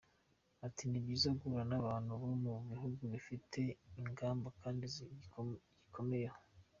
Ati 0.67 0.83
“Ni 0.87 0.99
byiza 1.03 1.29
guhura 1.39 1.63
n’abantu 1.71 2.11
bo 2.21 2.29
mu 2.43 2.53
gihugu 2.69 2.99
gifite 3.13 3.59
ingamba 4.01 4.47
kandi 4.61 4.83
gikomeyeho. 5.21 6.39